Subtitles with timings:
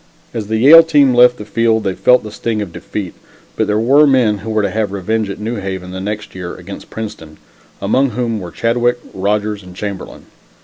[0.33, 3.13] As the Yale team left the field, they felt the sting of defeat,
[3.55, 6.55] but there were men who were to have revenge at New Haven the next year
[6.55, 7.37] against Princeton,
[7.79, 10.25] among whom were Chadwick, Rodgers and Chamberlain.